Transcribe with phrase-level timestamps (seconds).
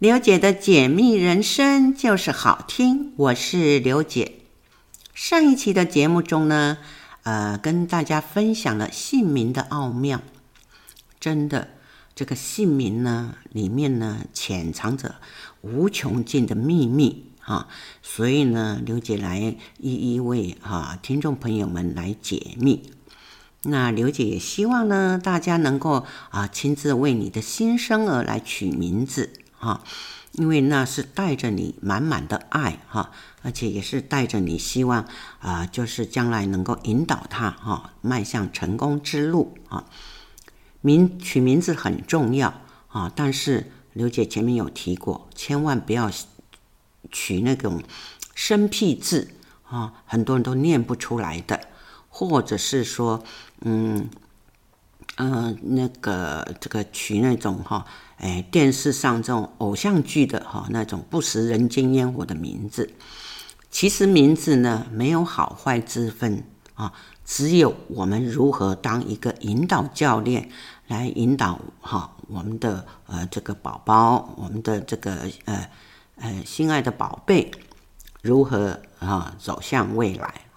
[0.00, 4.36] 刘姐的解密人生就是好听，我是刘姐。
[5.12, 6.78] 上一期的节目中呢，
[7.24, 10.22] 呃，跟大家分享了姓名的奥妙。
[11.20, 11.68] 真的，
[12.14, 15.16] 这个姓名呢，里面呢，潜藏着
[15.60, 17.68] 无穷尽的秘密啊，
[18.00, 22.90] 所以呢，刘姐来一一为啊听众朋友们来解密。
[23.64, 29.84] 那刘姐也希望呢，大家能够啊亲自为你的新生儿来取名字哈，
[30.32, 35.06] 因为那是带着你满满的爱哈，而且也是带着你希望
[35.38, 39.84] 啊，就是将来能够引导他哈迈向成功之路啊。
[40.80, 42.52] 名取名字很重要
[42.88, 46.10] 啊，但是刘姐前面有提过，千万不要
[47.12, 47.82] 取那种
[48.34, 49.28] 生僻字
[49.68, 51.60] 啊，很多人都念不出来的。
[52.12, 53.22] 或者是说，
[53.60, 54.10] 嗯，
[55.16, 57.86] 嗯、那个这个取那种哈，
[58.20, 62.92] 哎，电视上这种偶像剧的哈那种不食人间烟火的名字，
[63.70, 66.92] 其实名字呢没有好坏之分啊，
[67.24, 70.50] 只有我们如何当一个引导教练
[70.86, 75.66] 来引导哈我们的呃这个宝宝，我们的这个呃
[76.16, 77.50] 呃心爱的宝贝，
[78.20, 80.49] 如何啊走向未来。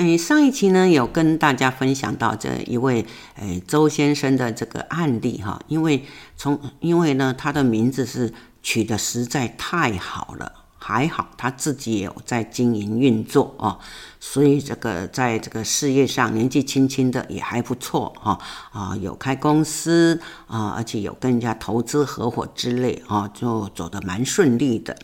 [0.00, 6.06] 哎，上一期呢有跟大家分享到这一位哎周先生的这个案例哈，因为
[6.38, 13.78] 从因为呢他的名字是取得实在太好了，还好他自己也有在经营运作啊，
[14.18, 18.38] 所以这个在这个事业上年纪轻轻的也还不错哈
[18.72, 24.96] 啊，有开公司啊，而且有跟人家投资合伙之类啊，就走得蛮顺利的。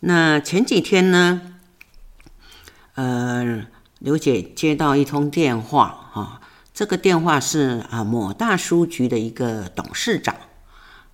[0.00, 1.42] 那前几天呢，
[2.94, 3.66] 呃。
[3.98, 6.40] 刘姐接到一通电话，哈，
[6.72, 10.36] 这个电话是啊某大书局的一个董事长，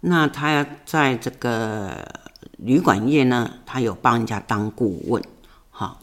[0.00, 2.06] 那他在这个
[2.58, 5.22] 旅馆业呢，他有帮人家当顾问，
[5.70, 5.98] 哈，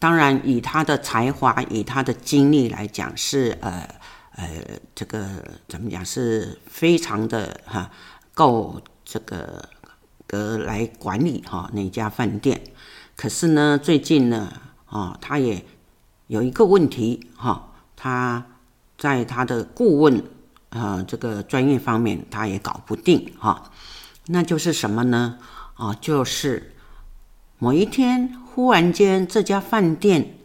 [0.00, 3.88] 当然以他的才华，以他的经历来讲，是呃
[4.34, 4.48] 呃
[4.96, 5.24] 这个
[5.68, 7.88] 怎么讲，是非常的哈
[8.34, 9.68] 够这个
[10.26, 12.60] 格来管理哈那家饭店，
[13.14, 14.52] 可是呢，最近呢，
[14.86, 15.64] 啊，他也。
[16.32, 18.42] 有一个问题哈，他
[18.96, 20.24] 在他的顾问
[20.70, 23.70] 啊这个专业方面，他也搞不定哈。
[24.28, 25.36] 那就是什么呢？
[25.74, 26.74] 啊，就是
[27.58, 30.38] 某一天忽然间，这家饭店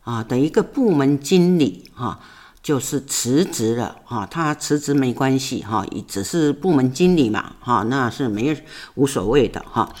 [0.00, 2.20] 啊的一个部门经理哈，
[2.62, 4.24] 就是辞职了哈。
[4.24, 8.64] 他辞职没关系哈，只是部门经理嘛哈，那是没
[8.94, 9.94] 无所谓的哈。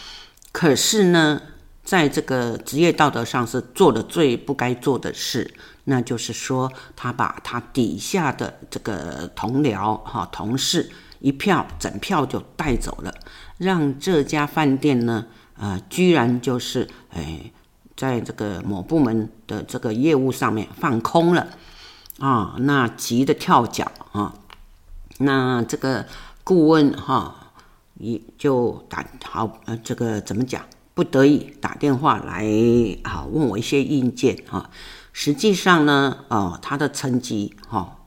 [0.52, 1.42] 可是呢，
[1.88, 5.54] 在这个职业道德上是做的最不该做的事，
[5.84, 10.90] 那就是说，他把他底下的这个同僚哈同事
[11.20, 13.14] 一票整票就带走了，
[13.56, 17.50] 让这家饭店呢，呃，居然就是哎，
[17.96, 21.48] 在这个某部门的这个业务上面放空了
[22.18, 24.34] 啊，那急得跳脚啊，
[25.20, 26.04] 那这个
[26.44, 27.52] 顾问哈
[27.94, 30.62] 也就打好呃，这个怎么讲？
[30.98, 32.44] 不得已打电话来
[33.04, 34.68] 啊，问我一些意见哈。
[35.12, 37.98] 实际上呢，哦，他的成绩哈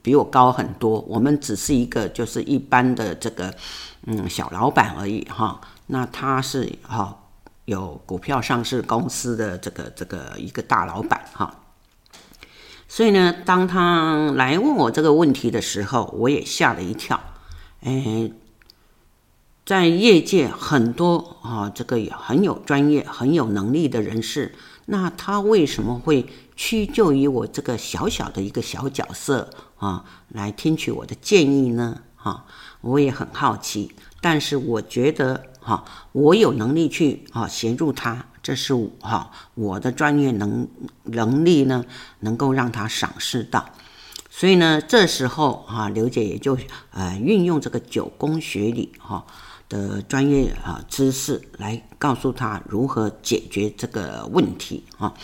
[0.00, 1.00] 比我高很多。
[1.00, 3.54] 我们只是一个就是一般的这个
[4.06, 5.60] 嗯小老板而已哈。
[5.88, 7.14] 那他是哈
[7.66, 11.54] 有股票上市公司的这个这个一个大老板哈。
[12.88, 17.20] 所以呢，当他来问我这个问题的时候，我也吓了一跳，
[17.82, 18.30] 哎。
[19.64, 24.56] 在业界很多啊，这个很有专业、很有能力的人士，
[24.86, 32.00] 那他为什么会屈就于我这个小小的一个小角色啊，来听取我的建议呢？
[32.16, 32.44] 哈，
[32.80, 40.66] 我也很好奇，但是我觉得哈，我有能力去啊协助他，这是哈我的专业能
[41.04, 41.84] 能力呢，
[42.20, 43.64] 能够让他赏识到。
[44.28, 46.58] 所以呢，这时候啊，刘姐也就
[46.90, 49.24] 呃运用这个九宫学理哈。
[49.72, 55.14] 的专业啊知识来告诉他如何解决这个问题啊，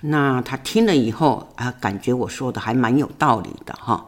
[0.00, 4.06] 那他听了以后啊，感觉我说的还蛮有道理的哈。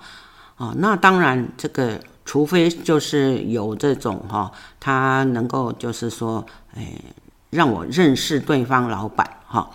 [0.56, 4.50] 啊，那当然这个除非就是有这种哈，
[4.80, 6.98] 他能够就是说，哎，
[7.50, 9.70] 让我认识对方老板哈，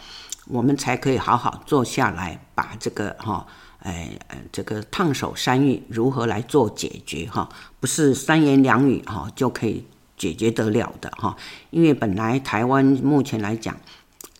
[0.48, 3.46] 我们才可以好好坐下来把这个哈，
[3.84, 4.18] 哎，
[4.52, 7.48] 这个烫手山芋如何来做解决哈，
[7.80, 9.86] 不是三言两语哈就可以。
[10.22, 11.36] 解决得了的哈，
[11.72, 13.76] 因为本来台湾目前来讲，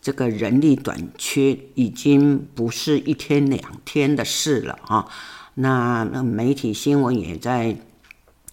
[0.00, 5.08] 这个人力短缺已经不是一天两天的事了哈。
[5.54, 7.76] 那那媒体新闻也在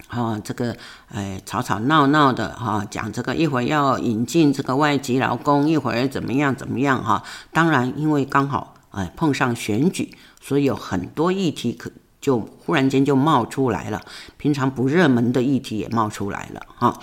[0.07, 0.75] 哈，这个
[1.09, 7.23] 哎吵吵闹闹的哈，讲这个一会儿要引进这个外籍劳工，一会儿怎么样怎么样哈。
[7.53, 11.91] 当然，因为刚好哎碰上选举，所以有很多议题可
[12.29, 13.99] 就忽然间就冒出来了，
[14.37, 16.99] 平常不热门的议题也冒出来了哈。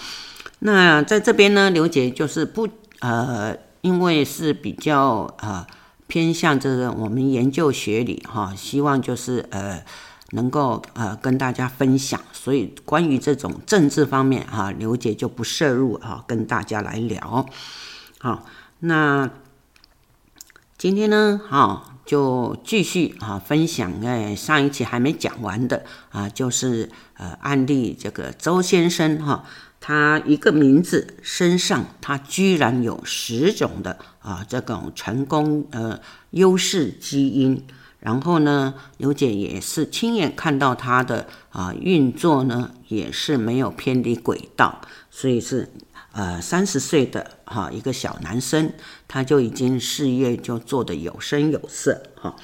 [0.61, 2.69] 那在这边呢，刘姐就是不
[3.01, 5.67] 呃，因为是比较呃
[6.07, 9.83] 偏向这个我们研究学理哈，希望就是呃。
[10.33, 17.47] 能够呃跟大家分享，所以关于这种政治方面哈，刘姐就不涉入哈，跟大家来聊。
[18.19, 18.45] 好，
[18.81, 19.31] 那
[20.77, 26.89] 今天呢，哈就继续啊分享哎上一期还没讲完的啊，就是
[27.19, 29.45] 呃案例这个周先生哈，
[29.81, 36.01] 他一个名字身上他居然有十种的啊这种成功呃
[36.31, 37.63] 优势基因。
[37.99, 44.81] 然后呢，刘姐也是亲眼看到他的啊运作呢，也是没有偏离轨道，
[45.11, 45.69] 所以是
[46.17, 48.73] 呃三十岁的哈、一个小男生，
[49.07, 52.35] 他就已经事业就做得有声有色哈、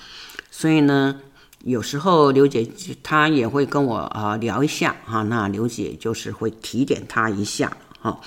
[0.50, 1.20] 所以呢，
[1.64, 2.69] 有时候刘姐
[3.02, 8.20] 她也会跟我啊聊一下哈、那刘姐就是会提点他一下哈、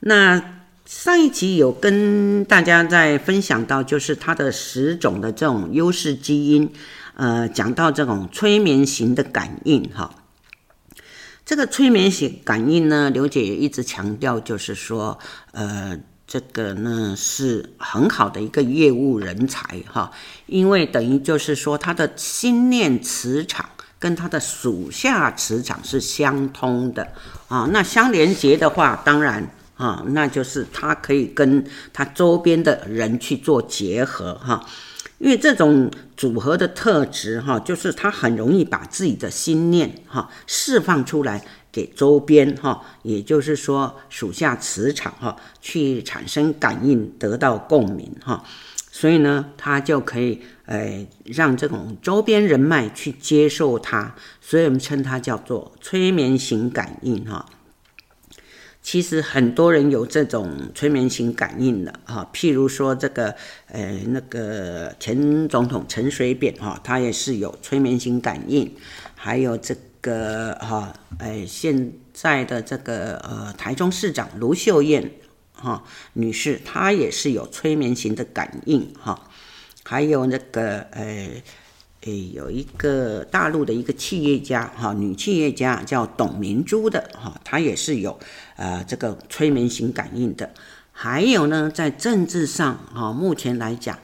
[0.00, 0.54] 那。
[0.88, 6.72] 上一集有跟大家在分享到，就是它的十种的这种优势基因，
[7.12, 10.14] 呃，讲到这种催眠型的感应哈。
[11.48, 15.18] 这个催眠型感应呢，刘姐也一直强调，就是说，
[15.52, 20.12] 呃，这个呢是很好的一个业务人才哈，
[20.44, 23.66] 因为等于就是说，他的心念磁场
[23.98, 27.08] 跟他的属下磁场是相通的
[27.48, 29.50] 啊，那相连接的话，当然。
[29.78, 34.66] 啊，那就是他可以跟他周边的人去做结合哈，
[35.18, 48.44] 因为这种组合的特质哈，就是他很容易把自己的心念哈释放出来给周边哈，也就是说属下磁场哈去产生感应，得到共鸣哈，
[48.92, 57.44] 所以呢，他就可以呃让这种周边人脉去接受他，所以我们称它叫做催眠型感应哈。
[58.80, 63.34] 其实很多人有这种催眠型感应的哈，譬如说这个
[63.66, 68.74] 呃那个前总统陈水扁哈，他也是有催眠型感应，
[69.14, 75.10] 还有这个哈，哎现在的这个呃台中市长卢秀燕
[75.52, 75.84] 哈
[76.14, 79.28] 女士，她也是有催眠型的感应哈，
[79.84, 81.28] 还有那个呃。
[82.02, 88.18] 诶，有一个大陆的一个企业家哈，女企业家叫董明珠的哈，她也是有
[88.56, 90.50] 呃这个催眠型感应的。
[90.92, 93.98] 还有呢，在政治上哈，目前来讲，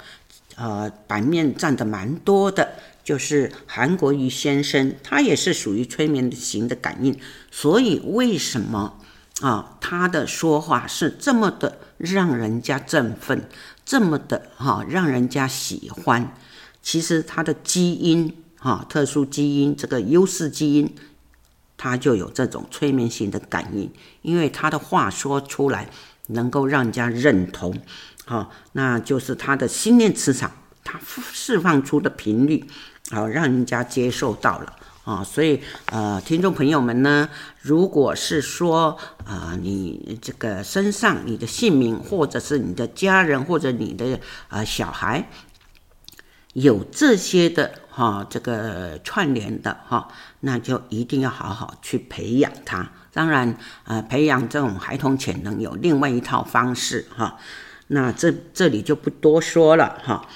[0.56, 7.16] 呃，版面占的蛮多的，就是韩国瑜先生，他也是属于催眠型的感应。
[7.50, 8.98] 所以为什么
[9.40, 13.48] 啊，他的说话是这么的让人家振奋，
[13.84, 16.36] 这么的哈，让人家喜欢？
[16.84, 20.94] 其实它的基因，哈，特殊基因这个优势基因，
[21.78, 25.88] 它就有这种催眠型的感应，因为他的话说出来
[26.28, 27.74] 能够让人家认同，
[28.26, 30.52] 哈，那就是他的心念磁场，
[30.84, 31.00] 他
[31.32, 32.62] 释放出的频率，
[33.10, 34.72] 啊，让人家接受到了，
[35.04, 37.28] 啊，所以呃，听众朋友们呢，
[37.62, 45.26] 如果是说啊、你这个身上你的姓名，或者是你的家人，或者你的呃小孩。
[46.54, 50.08] 有这些的哈，这个串联的哈，
[50.40, 52.90] 那就一定要好好去培养他。
[53.12, 57.36] 当然，呃，培养这种孩童潜能有另外一套方式哈。
[57.88, 60.26] 那这这里就不多说了哈。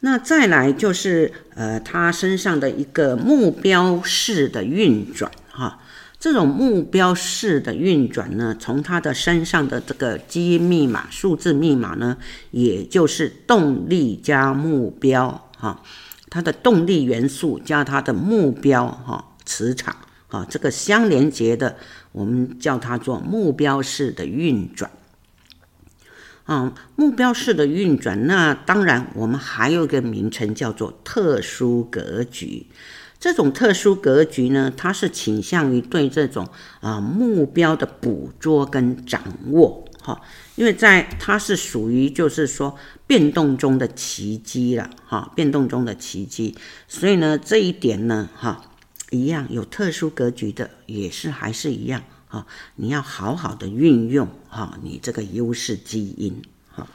[0.00, 5.78] 那再来就是呃，他身上的一个目标式的运转哈。
[6.18, 12.16] 这种目标式的运转呢，从他的身上的这个基因密码、数字密码呢，
[12.50, 15.45] 也就是动力加目标。
[15.56, 15.82] 哈，
[16.30, 19.96] 它的动力元素加它的目标哈磁场
[20.28, 21.76] 哈，这个相连接的，
[22.12, 24.90] 我们叫它做目标式的运转。
[26.44, 32.66] 啊，目标式的运转，那当然我们还有一个名称叫做特殊格局。
[33.18, 36.46] 这种特殊格局呢，它是倾向于对这种
[36.80, 39.85] 啊目标的捕捉跟掌握。
[40.06, 40.22] 哈，
[40.54, 46.54] 因为在它是属于就是说变动中的奇迹了，哈，变动中的奇迹，
[46.86, 48.70] 所以呢这一点呢，哈，
[49.10, 52.46] 一样有特殊格局的也是还是一样，哈，
[52.76, 56.86] 你要好好的运用哈你这个优势基因，哈，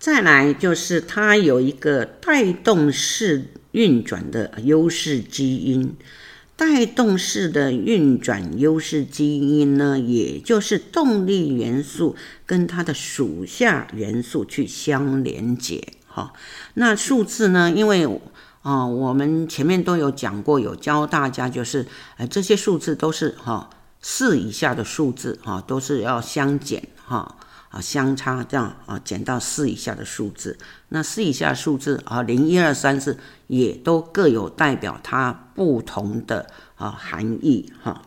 [0.00, 5.94] 再来就是它有一个带动式运转的优势基因。
[6.56, 12.14] 带动式的运转优势基因呢，也就是动力元素
[12.46, 15.82] 跟它的属下元素去相连接。
[16.06, 16.32] 哈，
[16.74, 17.70] 那数字呢？
[17.70, 18.08] 因为
[18.62, 23.68] 啊、我们前面都有讲过，有教大家就是，呃，这些数字都是哈
[24.00, 27.36] 四以下的数字哈，都是要相减哈。
[27.74, 30.56] 啊，相差这样啊，减到四以下的数字，
[30.90, 38.02] 那四以下数字啊，零一二三四也都各有代表它不同的啊含义哈。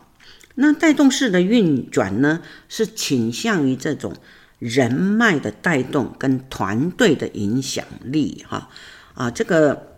[0.54, 4.14] 那带动式的运转呢，是倾向于这种
[4.58, 8.70] 人脉的带动跟团队的影响力哈
[9.12, 9.96] 啊，这个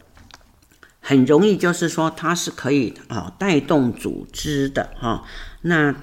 [0.99, 5.23] 很容易就是说它是可以啊带动组织的哈
[5.61, 5.95] 那。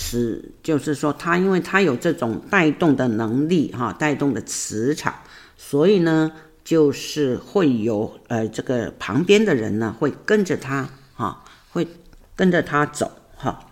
[0.00, 5.12] 是，就是说，它因为它有这种带动的能力，哈，带动的磁场，
[5.56, 6.30] 所以呢，
[6.62, 11.88] 就是会有呃，这个旁边的人呢，会跟着他，哈，会
[12.36, 13.66] 跟着他走，哈。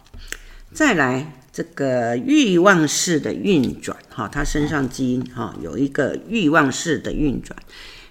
[0.73, 7.57] 再来，这个欲望式的运转，哈，他身上基因，哈，有一个欲望式的运转，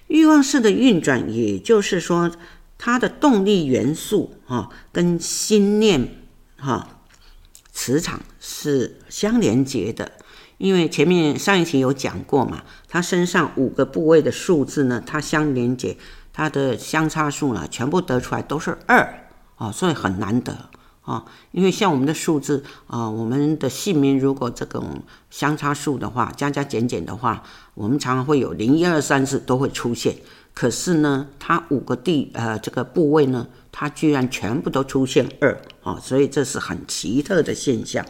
[0.06, 2.32] 欲望式的运转，也就是说，
[2.78, 6.08] 它的动力元素，哈，跟心念，
[6.56, 6.94] 哈。
[7.78, 10.10] 磁场是相连接的，
[10.56, 15.98] 因为前面上一期有讲过嘛，它身上五个部位的数字呢，它相连接，
[16.32, 20.70] 它的相差数呢，全部得出来都是二啊，所以很难得
[21.02, 21.26] 啊。
[21.52, 27.42] 因为像我们的数字啊，我们的姓名如果这种相差数的话，加加减减的话，
[27.74, 30.16] 我们常常会有零一二三四都会出现。
[30.54, 33.46] 可是呢，它五个地呃这个部位呢，
[33.78, 38.06] 它居然全部都出现二啊，所以这是很奇特的现象。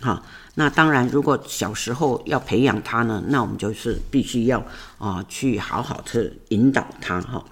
[0.00, 0.22] 哈，
[0.54, 7.44] 那当然，如果小时候要培养它呢，那我们就是必须要啊去好好的引导它哈。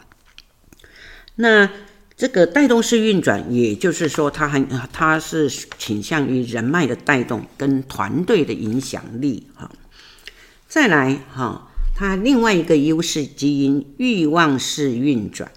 [1.35, 1.68] 那
[2.16, 9.71] 这个带动式运转，也就是说，它很它是倾向于人脉的带动跟团队的影响力哈。
[10.66, 11.68] 再来哈。
[11.94, 15.52] 它另外一个优势基因，欲望式运转，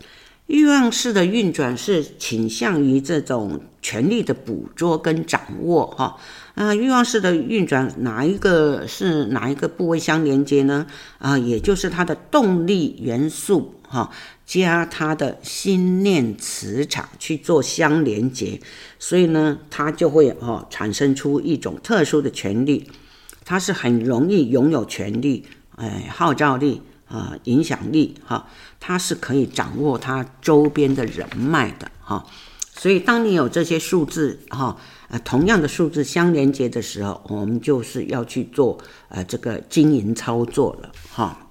[0.48, 6.18] 欲望式的运转是倾向于这种权力的捕捉跟掌握，哈，
[6.54, 10.86] 啊，欲望式的运转哪一个是哪一个部位相连接呢？
[11.18, 14.12] 啊，也就是它的动力元素，哈，
[14.46, 18.60] 加它的心念磁场去做相连接，
[19.00, 22.88] 所以呢，它就会哈产生出一种特殊的权力，
[23.44, 25.46] 它是很容易拥有权力。
[25.78, 28.48] 哎，号召力、呃，影响力哈，
[28.80, 32.26] 它是可以掌握它周边的人脉的哈。
[32.78, 34.76] 所以，当你有这些数字哈，
[35.08, 38.78] 呃，同样的数字相连接的时候，我们就是要去做
[39.10, 41.48] 呃这个经营操作了哈。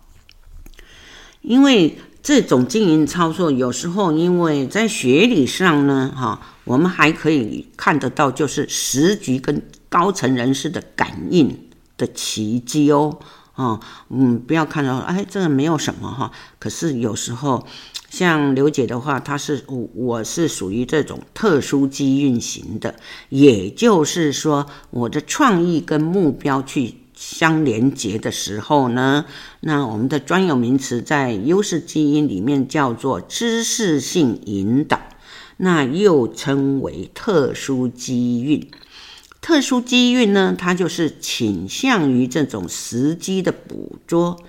[1.41, 13.19] 因为这种经营操作，有时候因为在学理上呢哈，我们还可以看得到，就是时局跟高层人士的感应的奇迹哦。
[13.57, 13.79] 哦，
[14.11, 16.33] 嗯，不要看到，哎，这个没有什么哈。
[16.59, 17.67] 可是有时候，
[18.11, 22.97] 像刘姐的话，她是我，我是属于这种特殊机运型的，
[23.29, 29.25] 也就是说，我的创意跟目标去相连接的时候呢，
[29.61, 35.01] 那我们的专有名词在优势基因里面叫做知识性引导，
[35.59, 38.69] 那又称为特殊机运。
[39.45, 44.41] 特殊机运呢，它就是倾向于这种时机的捕捉，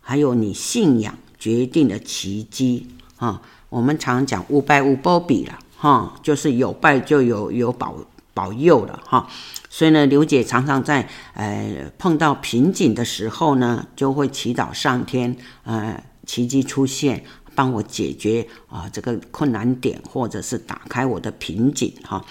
[0.00, 3.40] 还有你信仰决定的奇迹啊。
[3.68, 7.94] 我们常讲无拜无波比了哈，就是有拜就有有保
[8.34, 9.28] 保佑了哈。
[9.70, 22.24] 所以呢，刘姐常常在呃碰到瓶颈的时候呢，就会祈祷上天呃奇迹出现，帮我解决啊这个困难点，或者是打开我的瓶颈哈。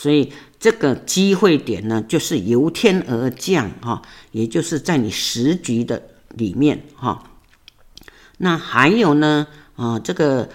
[0.00, 4.00] 所以这个机会点呢，就是由天而降哈，
[4.30, 6.00] 也就是在你时局的
[6.36, 7.24] 里面哈。
[8.36, 10.48] 那还有呢，啊，这个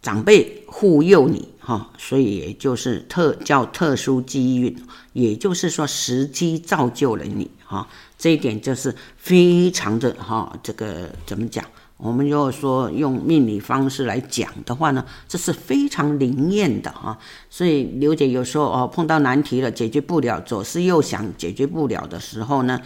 [0.00, 4.80] 长辈护佑你哈，所以也就是特叫特殊机运，
[5.12, 7.88] 也就是说时机造就了你哈。
[8.16, 11.64] 这一点就是非常的哈，这个怎么讲？
[11.98, 17.18] 我们如果说用命理方式来讲的话呢，这是非常灵验的哈。
[17.50, 22.80] 所以刘姐有时候哦碰到难题了，解决不了，左思右想解决不了的时候呢，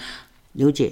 [0.53, 0.91] 刘姐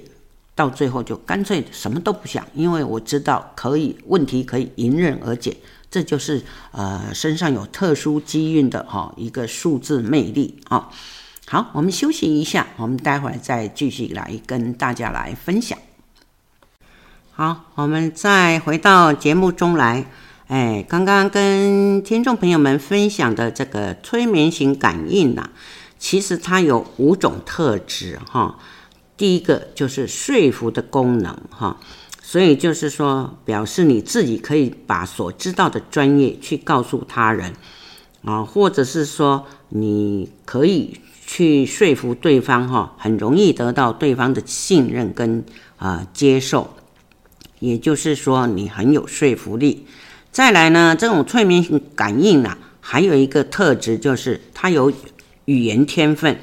[0.55, 5.57] 到最后就干脆什么都不想，因为我知道可以问题可以迎刃而解，
[5.91, 10.91] 这就是呃身上有特殊机运的哈一个数字魅力啊。
[11.47, 15.79] 好，我们休息一下，我们待会儿再继续来跟大家来分享。
[17.43, 20.05] 好，我们再回到节目中来。
[20.49, 25.49] 哎，刚刚跟听众朋友们分享的这个催眠型感应呐，
[25.99, 28.59] 其实它有五种特质哈。
[29.17, 31.79] 第一个就是说服的功能哈，
[32.21, 37.55] 所以就是说表示你自己可以把所知道的专业去告诉他人
[38.23, 45.43] 啊，或者是说你可以去说服对方哈，很容易得到对方的信任跟
[45.79, 46.75] 啊接受，
[47.61, 49.87] 也就是说你很有说服力。
[50.33, 51.65] 再来呢，这种催眠
[51.95, 54.93] 感应呢，还有一个特质就是它有
[55.45, 56.37] 语言天分，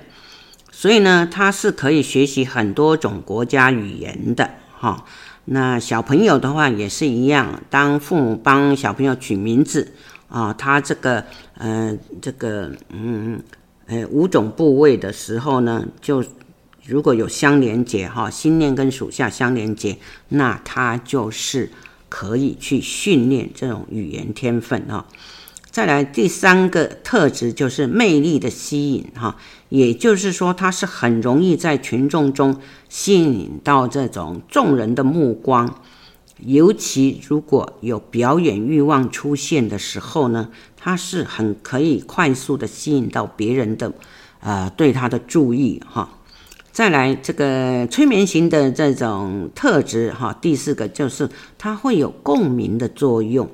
[0.72, 5.06] 所以呢，它是可以学习很多种国家语言的哈。
[5.46, 9.94] 那小朋友的话也是一样，当父母帮小朋友取名字
[10.28, 11.24] 啊，他这个
[11.58, 13.42] 呃这个嗯
[13.86, 16.22] 呃五种部位的时候呢，就
[16.88, 19.98] 如果有相连接哈，心念跟属下相连接，
[20.30, 21.70] 那他就是。
[22.10, 25.06] 可以去训练这种语言天分哈，
[25.70, 29.36] 再来第三个特质就是魅力的吸引哈，
[29.68, 35.82] 也就是说他是很容易在群众中吸引到这种众人的目光，
[36.40, 43.92] 尤其如果有表演欲望出现的时候呢，他是很可以快速的吸引到别人的
[44.40, 46.17] 呃对他的注意哈。
[46.78, 53.50] 再来，这个催眠型的这种特质，哈，第四个就是它会有共鸣的作用，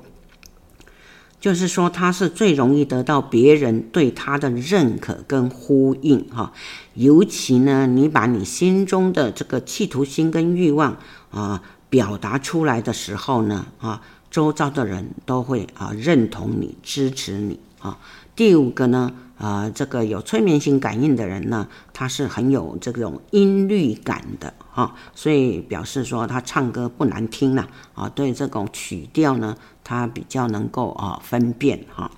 [1.40, 6.52] 就是说它是最容易得到别人对它的认可跟呼应，哈，
[6.92, 10.98] 尤其呢，你把你心中的这个企图心跟欲望
[11.30, 17.96] 啊表达出来的时候呢，啊，周遭的人都会啊认同你、支持你，啊，
[18.36, 19.12] 第五个呢。
[19.36, 32.08] 啊、呃，这个有催眠型感应的人呢，他是很有这种音律感的哈、所以表示说他唱歌不难听呐啊、对这种曲调呢，他比较能够啊、分辨哈、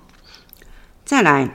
[1.03, 1.49] 再来，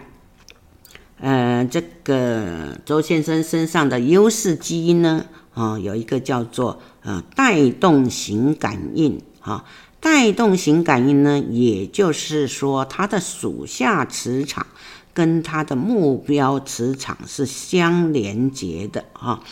[1.20, 9.64] 呃，这个周先生身上的优势基因呢，啊、有一个叫做呃带动型感应哈、
[10.02, 14.66] 带动型感应呢，也就是说它的属下磁场。
[15.14, 19.42] 跟它的目标磁场是相连接的哈，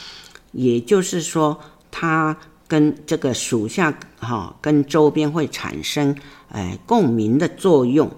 [0.52, 1.60] 也就是说，
[1.90, 2.34] 它
[2.66, 6.16] 跟这个属下哈跟周边会产生
[6.48, 8.10] 哎共鸣的作用。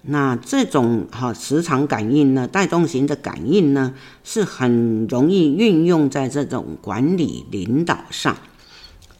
[0.00, 3.92] 那这种哈磁场感应呢，带动型的感应呢，
[4.24, 8.34] 是很容易运用在这种管理领导上。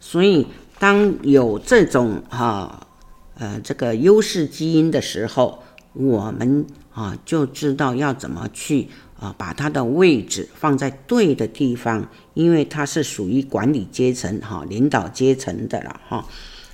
[0.01, 0.47] 所以，
[0.79, 2.87] 当有这种哈
[3.37, 5.63] 呃这个优势基因的时候，
[5.93, 6.67] 我们。
[6.99, 8.89] 啊，就知道要怎么去
[9.21, 16.27] 啊，把它的位置放在对的地方，因为它是属于管理阶层哈、领导阶层的了哈，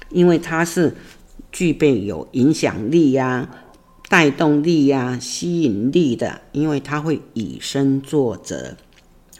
[0.08, 0.96] 因为它是
[1.52, 3.46] 具备有影响力呀、
[4.08, 8.74] 带动力呀、吸引力的，因为它会以身作则，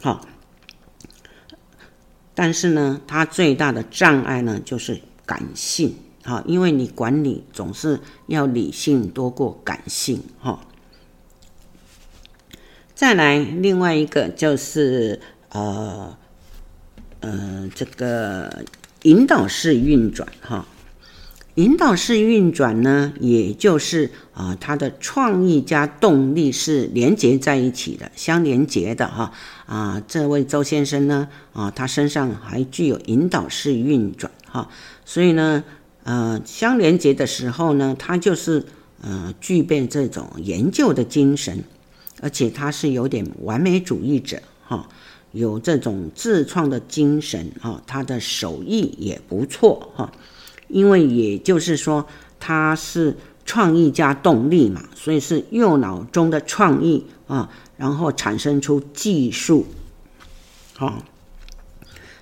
[0.03, 0.23] 好，
[2.35, 10.59] 但是呢，它最大的障碍呢就是感性，哈，因为你管理总是要理性多过感性，哈。
[12.93, 15.19] 再来，另外一个就是
[15.49, 16.17] 呃
[17.21, 18.63] 呃，这个
[19.03, 20.65] 引导式运转哈，
[21.55, 29.31] 引导式运转呢，也就是啊、它的创意加动力是连接在一起的，相连接的哈
[29.65, 30.01] 啊。
[30.07, 34.69] 这位周先生呢啊，他身上还具有引导式运转哈，
[35.05, 35.63] 所以呢
[36.03, 38.65] 呃，相连接的时候呢，他就是
[39.01, 41.63] 呃，具备这种研究的精神。
[42.21, 44.87] 而且他是有点完美主义者哈，
[45.33, 50.11] 有这种自创的精神哈，他的手艺也不错哈，
[50.67, 52.07] 因为也就是说
[52.39, 59.65] 它是创意加动力嘛，所以是右脑中的创意啊，然后产生出技术，
[60.75, 61.03] 好，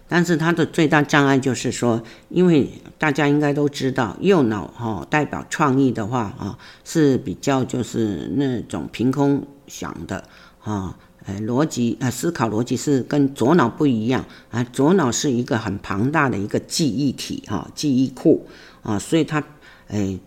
[0.08, 9.46] 但是它的最大障碍就是说，因为大家应该都知道，右脑哈代表创意的话啊，是比较就是那种凭空。
[9.66, 10.26] 想的
[10.62, 10.96] 啊，
[11.26, 14.64] 呃，逻辑呃，思考逻辑是跟左脑不一样啊。
[14.64, 18.46] 左脑是一个很庞大的一个记忆体哈，记忆库
[18.82, 19.44] 啊，所以他
[19.88, 20.20] 诶，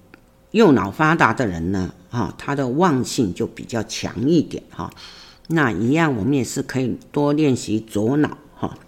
[0.52, 4.90] 右脑发达的人呢，啊，他的忘性就比较强一点哈。
[5.48, 8.78] 那一样，我们也是可以多练习左脑哈。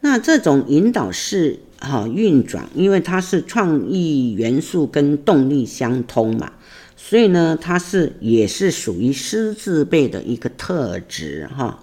[0.00, 6.52] 那这种引导式哈运转，因为它是创意元素跟动力相通嘛。
[6.98, 11.82] 所以呢，它是也是属于狮子辈的一个特质哈，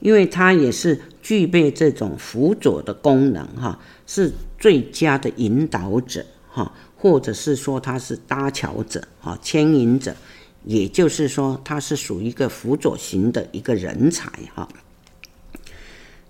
[0.00, 6.64] 因为它也是具备这种辅佐的功能哈，是最佳的引导者哈。
[6.64, 10.16] 哈，或者是说他是搭桥者哈，牵引者，
[10.64, 14.68] 也就是说他是属于一个辅佐型的一个人才哈。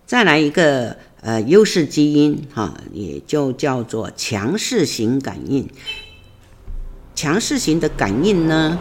[0.04, 5.66] 再来一个呃优势基因哈，也就叫做强势型感应。
[7.18, 8.78] 强势型的感应呢，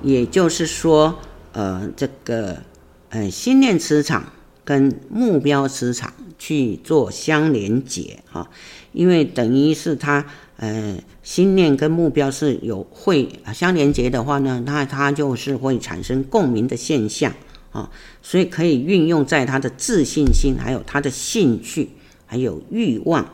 [0.00, 1.18] 也就是说
[1.50, 2.62] 呃这个
[3.08, 4.24] 呃心念磁场。
[4.64, 8.48] 跟目标磁场去做相连接哈，
[8.92, 10.24] 因为等于是他
[10.56, 17.32] 呃心念跟目标是有会相连接的话呢，那他就是会产生共鸣的现象
[17.72, 17.90] 啊，
[18.22, 21.90] 所以可以运用在他的自信心，还有他的兴趣，
[22.24, 23.28] 还有欲望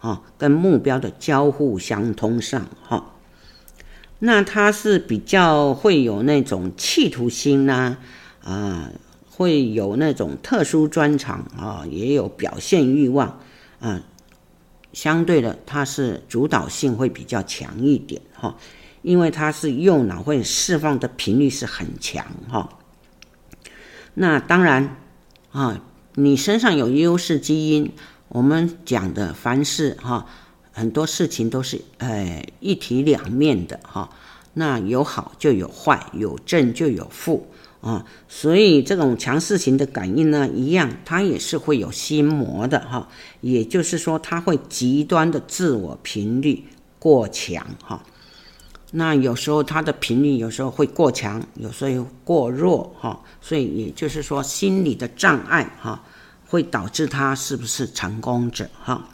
[0.00, 3.14] 啊，跟目标的交互相通上哈。
[4.18, 7.96] 那他是比较会有那种企图心呐
[8.42, 8.90] 啊。
[9.30, 13.38] 会有那种特殊专长啊，也有表现欲望
[13.78, 14.02] 啊，
[14.92, 18.56] 相对的，他是主导性会比较强一点哈，
[19.00, 22.80] 因为他是右脑会释放的频率是很强哈。
[24.14, 24.96] 那当然
[25.52, 25.82] 啊，
[26.16, 27.92] 你身上有优势基因，
[28.28, 30.26] 我们讲的凡事哈，
[30.72, 34.10] 很多事情都是呃一体两面的哈，
[34.54, 37.46] 那有好就有坏，有正就有负。
[37.80, 43.08] 啊，所以这种强势型的感应呢，一样，它也是会有心魔的哈。
[43.40, 46.64] 也就是说，它会极端的自我频率
[46.98, 48.02] 过强哈。
[48.90, 53.22] 那有时候它的频率有时候会过强，有时候又过弱哈。
[53.40, 56.02] 所以也就是说，心理的障碍哈，
[56.48, 59.08] 会导致他是不是成功者哈？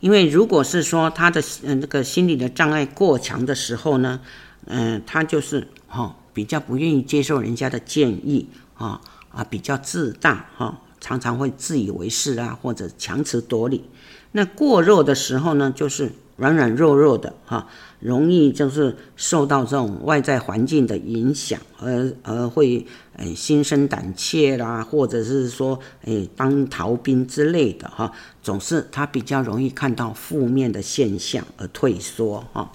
[0.00, 4.20] 因为如果是说他的嗯这个心理的障碍过强的时候呢，
[4.64, 6.16] 嗯，他就是哈。
[6.36, 13.88] 比较不愿意接受人家的建议啊啊，比较自大哈，常常会自以为是啊，或者强词夺理。
[14.32, 17.66] 那过弱的时候呢，就是软软弱弱的哈，
[18.00, 32.70] 容易就是受到这种外在环境的影响，而而会诶心生胆怯啦，或者是说诶当逃兵之类的哈，总是他比较容易看到负面的现象而退缩哈。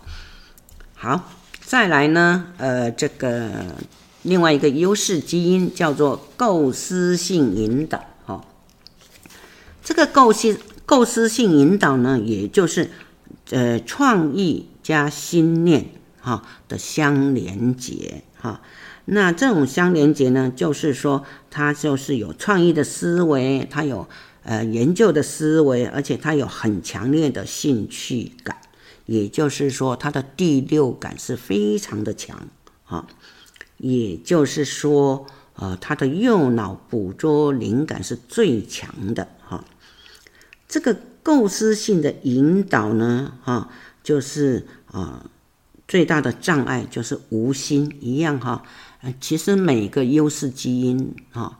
[0.93, 1.31] 好。
[1.63, 3.49] 再来呢，呃，这个
[4.23, 8.43] 另外一个优势基因叫做构思性引导，哈，
[9.81, 12.91] 这个构思构思性引导呢，也就是
[13.51, 18.61] 呃创意加心念哈的相连接哈。
[19.05, 24.09] 那这种相连接呢，就是说它就是有创意的思维，它有
[24.43, 28.57] 呃研究的思维，而且它有很强烈的兴趣感。
[29.07, 32.47] 也就是说，他的第六感是非常的强
[32.85, 33.07] 啊。
[33.77, 39.65] 也就是说，呃，他的右脑捕捉灵感是最强的哈。
[40.69, 43.69] 这个构思性的引导呢，哈，
[44.03, 45.29] 就是啊，
[45.87, 48.63] 最大的障碍就是无心一样哈。
[49.19, 51.57] 其实每个优势基因啊，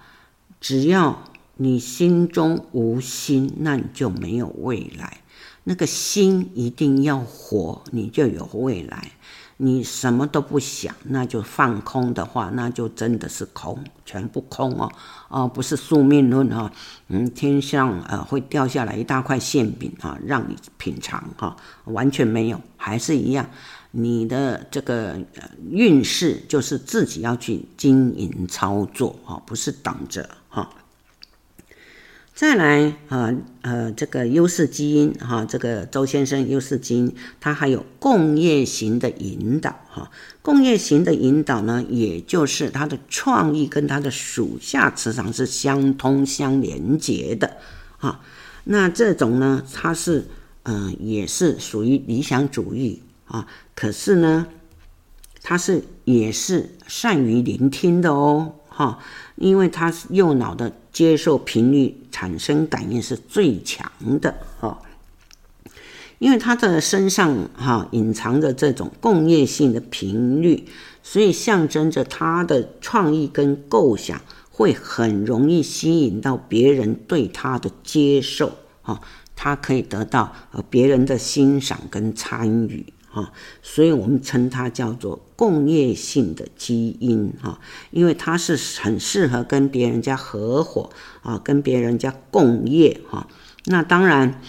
[0.59, 1.23] 只要
[1.57, 5.17] 你心中无心，那你就没有未来。
[5.63, 9.11] 那个心一定要活，你就有未来。
[9.63, 14.91] 你什么都不想，那就放空的话，那就真的是空，全部空哦。
[15.29, 16.71] 哦，不是宿命论哈、哦。
[17.09, 23.47] 嗯，天上呃会掉下来一大块馅饼啊，让你品尝哈、完全没有，还是一样。
[23.91, 25.15] 你的这个
[25.69, 30.67] 运势就是自己要去经营操作哈、不是等着哈。
[32.41, 40.09] 再来啊，呃，这个优势基因哈，这个周先生优势基因，它还有共业型的引导哈。
[40.41, 47.57] 共业型的引导呢，也就是他的创意跟他的属下磁场是相通相连接的
[47.99, 48.21] 啊。
[48.63, 50.25] 那这种呢，它是
[50.63, 53.45] 嗯、也是属于理想主义啊。
[53.75, 54.47] 可是呢，
[55.43, 58.97] 它是也是善于聆听的哦，哈，
[59.35, 60.73] 因为它是右脑的。
[60.91, 64.81] 接受频率产生感应是最强的哈，
[66.19, 70.67] 因为他的身上哈隐藏着这种共业性的频率，
[71.01, 78.51] 所以象征着他的创意跟构想会很容易吸引到别人对他的接受
[78.81, 79.01] 哈，
[79.35, 82.85] 他可以得到呃别人的欣赏跟参与。
[83.11, 87.59] 哈，所以我们称它叫做共业性的基因哈，
[87.91, 90.89] 因为它是很适合跟别人家合伙
[91.21, 93.27] 啊，跟别人家共业哈。
[93.65, 94.39] 那当然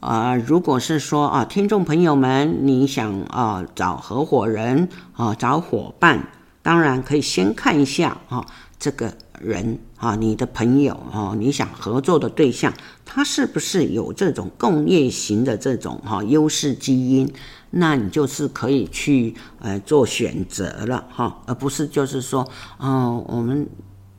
[0.00, 6.28] 啊，如果是说啊，听众朋友们，你想啊找合伙人啊，找伙伴，
[6.60, 8.44] 当然可以先看一下啊
[8.80, 12.72] 这个人啊，你的朋友啊，你想合作的对象，
[13.04, 17.30] 他是不是有这种共业型的这种哈优势基因？
[17.70, 23.68] 那你就是可以去呃做选择了哈，而不是就是说，哦，我们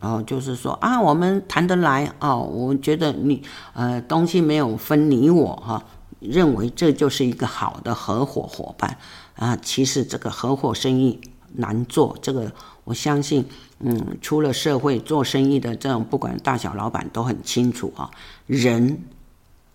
[0.02, 3.42] 哦就是说啊，我们谈得来哦，我觉得你
[3.74, 5.84] 呃东西没有分你我哈，
[6.20, 8.98] 认为这就是一个好的合伙伙伴
[9.36, 11.22] 啊，其实这个合伙生意
[11.56, 12.52] 难做，这个
[12.84, 13.46] 我相信，
[13.80, 18.10] 嗯，出了社会做生意的这种不管大小老板都很清楚啊，
[18.48, 19.00] 人。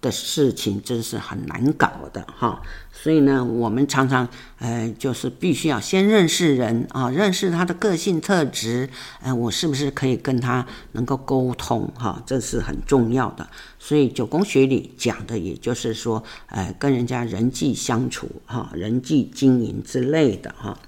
[0.01, 4.29] 的事情真是很难搞的哈，所以呢，我们常常
[4.61, 8.89] 呃，就是必须要先认识人啊，认识他的个性特质，
[9.21, 13.49] 呃，我是不是可以跟他能够沟通哈，这是很重要的。
[13.81, 20.79] 所以九宫学里讲的，也就是说，呃，跟人家人际相处哈，人际经营之类的哈。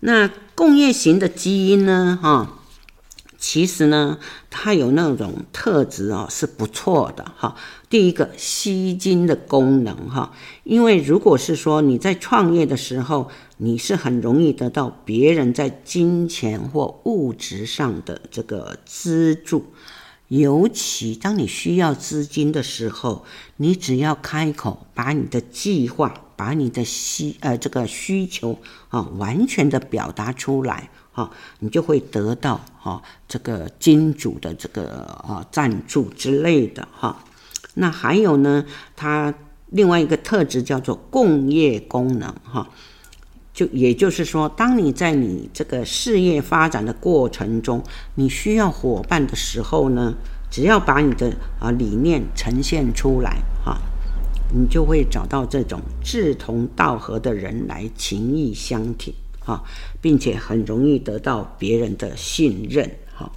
[0.00, 2.54] 那共业型的基因呢，哈。
[3.40, 4.18] 其实呢，
[4.50, 7.54] 它有那种特质哦，是不错的哈。
[7.88, 10.32] 第一个吸金的功能哈，
[10.64, 19.66] 因为如果是说你在创业的时候，你是很容易得到别人在金钱或物质上的这个资助，
[20.28, 23.24] 尤其当你需要资金的时候，
[23.56, 30.90] 你只要开口把你的计划、把你的需呃这个需求啊，完全的表达出来。
[31.12, 37.24] 啊，你就会得到哈这个金主的这个啊赞助之类的哈。
[37.74, 38.64] 那还有呢，
[38.94, 39.34] 它
[39.70, 42.70] 另外一个特质叫做共业功能哈，
[43.58, 47.82] 就也就是说，当你在你这个事业发展的过程中，
[48.14, 50.14] 你需要伙伴的时候呢，
[50.48, 53.78] 只要把你的啊理念呈现出来哈，
[54.54, 59.12] 你就会找到这种志同道合的人来情义相挺。
[59.44, 59.64] 啊，
[60.00, 62.88] 并且很容易得到别人的信任。
[63.16, 63.32] 哈，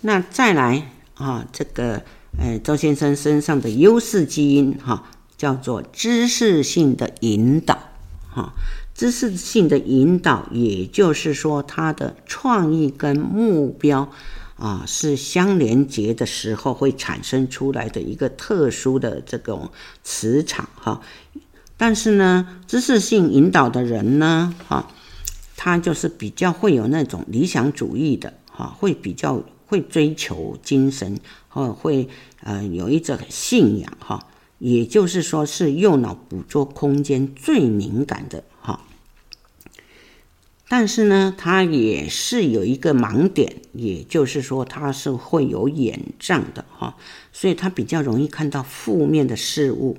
[0.00, 2.02] 那再来啊，这个
[2.38, 7.78] 呃，周先生身上的优势基因哈，叫做知识性的引导。
[8.28, 8.52] 哈，
[8.94, 14.10] 知识性的引导，也就是说，他的创意跟目标
[14.56, 19.70] 啊是相连接的时候，会产生出来的一个特殊的这种
[20.02, 20.68] 磁场。
[20.74, 21.00] 哈。
[21.78, 24.90] 但是呢，知识性引导的人呢，哈，
[25.56, 32.08] 他就是比较会有那种理想主义的，哈，会比较会追求精神，或会
[32.42, 34.26] 呃有一种信仰，哈，
[34.58, 38.80] 也就是说是右脑捕捉空间最敏感的，哈。
[40.68, 46.96] 但是呢，他也是有一个盲点，也就是说他是会有眼障的，哈，
[47.32, 49.98] 所以他比较容易看到负面的事物。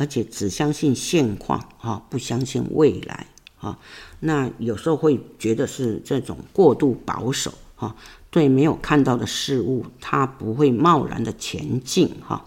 [0.00, 3.26] 而且只相信现况哈，不相信未来
[3.58, 3.80] 啊。
[4.20, 7.96] 那有时候会觉得是这种过度保守哈，
[8.30, 12.46] 对没有看到的事物，他不会贸然的前进哈。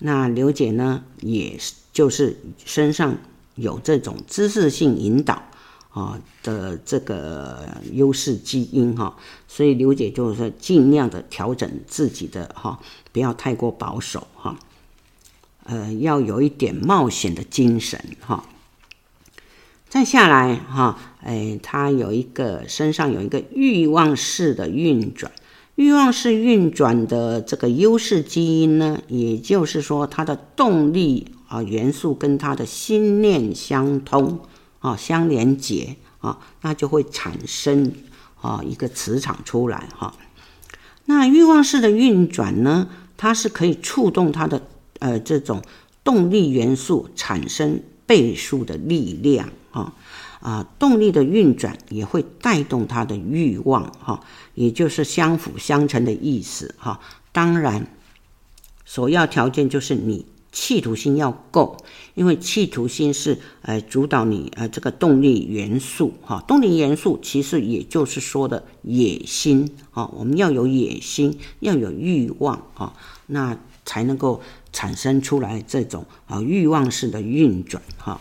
[0.00, 1.58] 那刘姐呢，也
[1.92, 3.16] 就是身上
[3.54, 5.42] 有这种知识性引导
[5.90, 12.80] 啊的这个优势基因哈，所以刘姐就是说尽量的调整自己的哈，
[13.12, 14.58] 不要太过保守哈。
[15.64, 18.44] 呃，要有一点冒险的精神哈。
[19.88, 25.30] 再下来哈，哎，他有一个身上有一个欲望式的运转，
[25.80, 34.40] 欲望式运转的这个优势基因呢，也就是说，它的动力啊元素跟它的心念相通
[34.80, 37.92] 啊，相连接啊，那就会产生
[38.42, 40.12] 啊一个磁场出来哈。
[41.06, 44.60] 那欲望式的运转呢，它是可以触动它的。
[44.98, 45.62] 呃，这种
[46.04, 49.94] 动力元素产生倍数的力量啊
[50.40, 54.20] 啊，动力的运转也会带动他的欲望哈，
[54.54, 57.00] 也就是相辅相成的意思哈。
[57.32, 57.86] 当然，
[58.84, 61.76] 首要条件就是你企图心要够，
[62.14, 66.42] 因为企图心是呃主导你呃这个动力元素哈。
[66.48, 72.94] 动力元素其实也就是说的野心啊，我们要有野心，要有欲望啊，
[73.26, 74.42] 那才能够。
[74.72, 78.20] 产生出来这种啊欲望式的运转哈，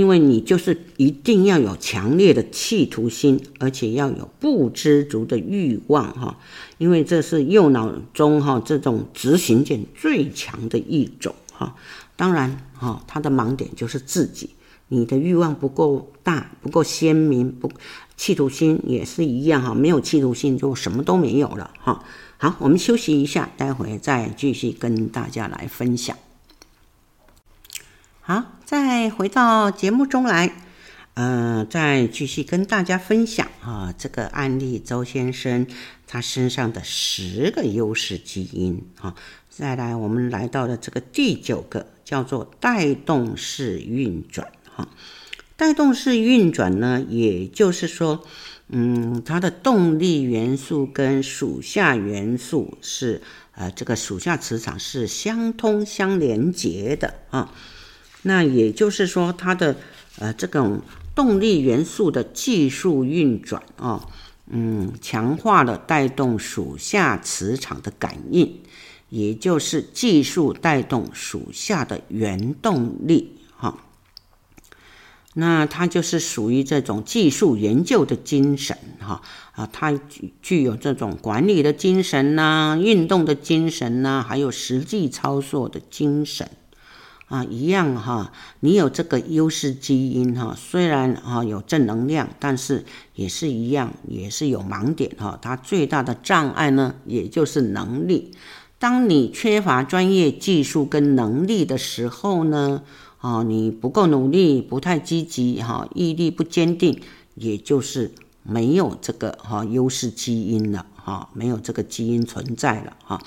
[0.00, 6.38] 因为你就是一定要有强烈的企图心，而且要有不知足的欲望哈，
[6.78, 11.76] 因为这是右脑中哈这种执行键最强的一种哈。
[12.16, 14.48] 当然哈，它的盲点就是自己，
[14.88, 17.70] 你的欲望不够大，不够鲜明，不
[18.16, 22.02] 企图心也是一样哈，没有企图心就什么都没有了哈。
[22.38, 26.16] 好，我们休息一下，待会再继续跟大家来分享。
[28.22, 30.52] 好，再回到节目中来，
[31.14, 35.66] 呃，再继续跟大家分享啊，这个案例周先生
[36.06, 39.16] 他身上的十个优势基因啊。
[39.48, 44.86] 再来，我们来到了这个第九个，叫做带动式运转哈。
[45.56, 48.22] 带动式运转呢，也就是说，
[48.68, 53.20] 嗯，它的动力元素跟属下元素是
[53.56, 57.52] 呃，这个属下磁场是相通相连接的啊。
[58.22, 59.76] 那也就是说，它的
[60.18, 60.82] 呃这种
[61.14, 64.08] 动力元素的技术运转啊，
[64.48, 68.60] 嗯，强化了带动属下磁场的感应。
[69.08, 73.76] 也就是技术带动属下的原动力，哈，
[75.34, 86.48] 那它就是属于这种技术研究的精神，哈啊，它具具有这种管理的精神呐，运动的精神呐，还有实际操作的精神，
[87.30, 98.32] 啊，一样哈，你有这个优势基因哈，虽然啊有正能量，但是也是一样，也是有盲点哈，它最大的障碍呢，也就是能力。
[98.80, 102.82] 当你缺乏专业技术跟能力的时候呢，
[103.18, 107.00] 啊，你不够努力，不太积极，哈，毅力不坚定，
[107.36, 108.10] 也就是
[108.42, 113.22] 没有这个哈优势基因了，哈，没有这个基因存在了，哈，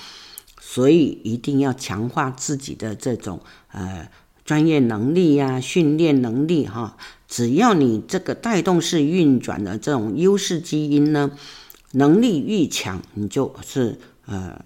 [0.73, 3.39] 所以一定要强化自己的这种
[3.71, 4.07] 呃
[4.43, 11.31] 专业能力呀，训练能力，哈，只要你这个带动式运转的这种优势基因呢，
[11.91, 14.59] 能力愈强，你就是呃。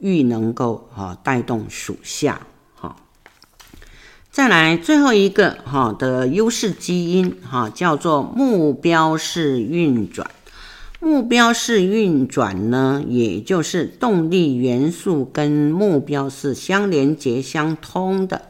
[0.00, 2.44] 愈能够哈带动属下
[2.74, 2.96] 哈，
[4.28, 10.28] 再来最后一个哈的优势基因哈叫做目标式运转。
[11.02, 18.42] 目标式运转呢，也就是动力元素跟目标是相连接相通的。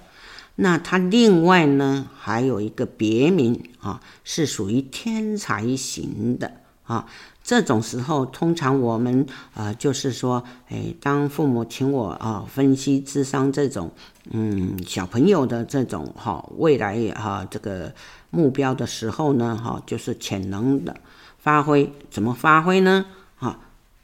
[0.56, 6.50] 那它另外呢还有一个别名啊，是属于天才型的
[6.82, 7.06] 啊。
[7.42, 13.90] 这种时候，通常我们啊、呃，就是说，哎，当父母请我啊、分析智商这种，
[14.30, 17.92] 嗯，小朋友的这种哈、未来哈、这个
[18.30, 20.94] 目标的时候呢，哈、就是潜能的
[21.42, 23.06] 发挥，怎么发挥呢？
[23.36, 23.58] 哈、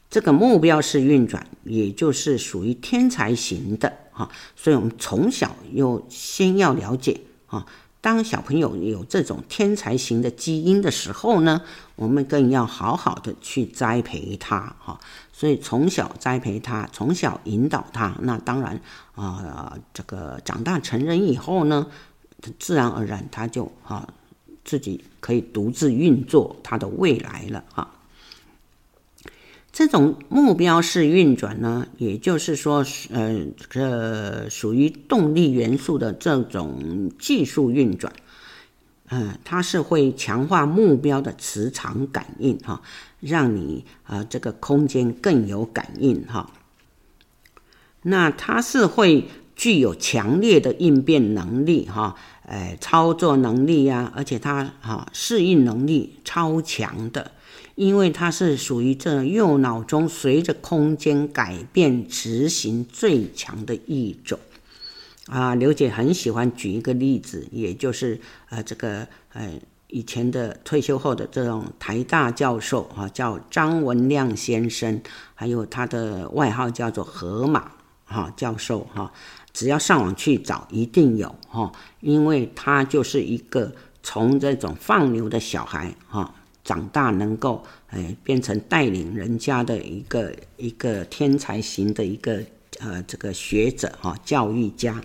[0.09, 7.66] 这个目标式运转，也就是属于天才型的哈、所以我们从小又先要了解啊。
[8.01, 11.61] 当小朋友有这种天才型的基因的时候呢，
[11.96, 15.01] 我们更要好好的去栽培他哈。
[15.33, 18.81] 所以从小栽培他，从小引导他，那当然
[19.16, 21.88] 啊，这个长大成人以后呢，
[22.61, 24.09] 自然而然他就啊
[24.66, 27.94] 自己可以独自运作它的未来了哈。
[29.72, 38.11] 这种目标式运转呢，也就是说，呃，这属于动力元素的这种技术运转，
[39.09, 42.81] 呃，它是会强化目标的磁场感应哈，
[43.20, 46.50] 让你啊、这个空间更有感应哈。
[48.00, 52.16] 那它是会具有强烈的应变能力哈，
[52.47, 57.33] 呃，操作能力呀、啊，而且他哈适应能力超强的。
[57.75, 64.39] 因为他是属于这右脑中随着空间改变执行最强的一种
[65.27, 65.55] 啊。
[65.55, 75.03] 刘姐很喜欢举一个例子，也就是呃这个呃以前的退休后的这种台大教授啊，叫张文亮先生，
[75.35, 77.73] 还有他的外号叫做河马
[78.07, 79.13] 哈教授哈，
[79.57, 86.35] 只要上网去找一定有哈，因为他就是一个从这种放牛的小孩哈。
[86.62, 92.42] 长大能够哎变成带领人家的一个一个天才型的一个
[92.81, 95.01] 呃这个学者哈教育家，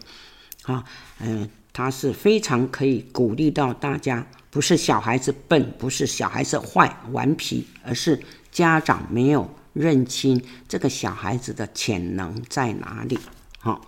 [0.63, 0.83] 啊
[1.19, 8.19] 嗯他是非常可以鼓励到大家，不是小孩子笨，不是小孩子坏顽皮，而是
[8.51, 13.19] 家长没有认清这个小孩子的潜能在哪里，
[13.59, 13.87] 好，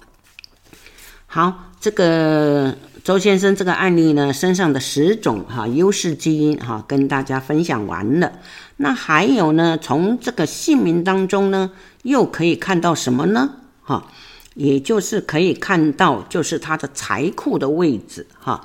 [1.34, 2.78] 好这个。
[3.04, 8.32] 周先生这个案例呢，身上的十种哈优势基因哈，跟大家分享完了。
[8.78, 11.72] 那还有呢，从这个姓名当中呢，
[12.04, 13.56] 又可以看到什么呢？
[13.82, 14.06] 哈，
[14.54, 18.64] 也就是可以看到，就是他的财库的位置哈。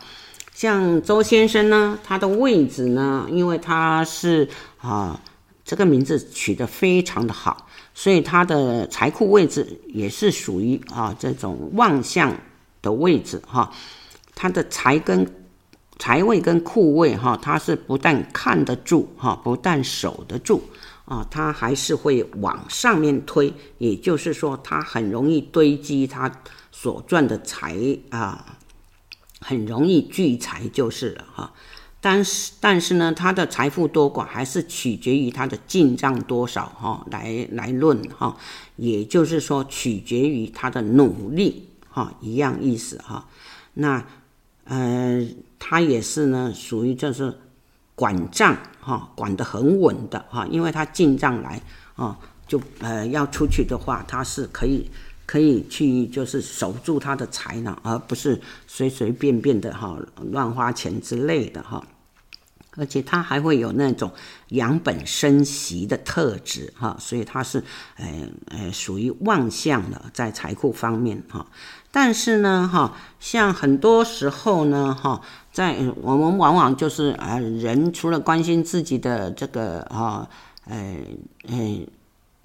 [0.54, 4.48] 像周先生呢，他的位置呢，因为他是
[4.80, 5.20] 啊，
[5.64, 12.32] 这个名字取得非常的好，所以他的财库位置也是属于啊这种旺相
[12.82, 13.72] 的位置哈。
[14.34, 15.26] 他的财跟
[15.98, 20.62] 财位跟库位哈，他是不但看得住哈，不但守得住
[21.06, 26.30] 啊，他还是会往上面推，也就是说，他很容易堆积他
[26.70, 27.76] 所赚的财
[28.10, 28.58] 啊，
[29.40, 31.52] 很容易聚财就是了哈。
[32.00, 38.36] 但是但是呢，他的财富多寡还是取决于他的进账多少哈，来来论哈，
[38.76, 41.67] 也就是说取决于他的努力
[41.98, 43.26] 哈，一样意思哈。
[43.74, 44.04] 那
[44.64, 45.26] 呃，
[45.58, 47.36] 他也是呢，属于就是
[47.94, 51.60] 管账哈，管得很稳的哈，因为他进账来
[51.96, 54.88] 啊，就呃要出去的话，他是可以。
[55.30, 59.94] 可以去就是守住他的财呢，而不是随随便便的哈
[60.32, 61.86] 乱花钱之类的哈。
[62.78, 64.10] 而且他还会有那种
[64.50, 67.62] 养本生息的特质哈，所以他是
[67.96, 68.06] 呃
[68.46, 71.46] 呃属于旺相的在财库方面哈。
[71.90, 75.20] 但是呢哈，像很多时候呢哈，
[75.52, 80.28] 在我们往往就是啊人除了关心自己的这个哈
[80.66, 80.96] 呃
[81.48, 81.80] 呃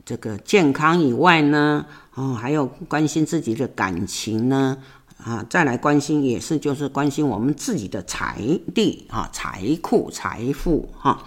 [0.03, 1.85] 这个健康以外呢。
[2.15, 4.77] 哦，还有关心自己的感情呢，
[5.25, 8.37] 啊，再来关心也是就是关心我们自己的财
[8.75, 11.23] 力啊、财库、财富哈。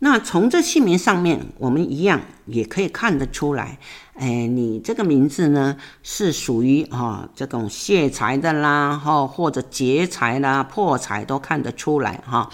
[0.00, 3.78] 那从这姓名上面，我们一样也可以看得出来，
[4.14, 12.50] 哎，你这个名字呢是属于啊这种泄财的啦，哈，或者劫财啦、破财都看得出来哈。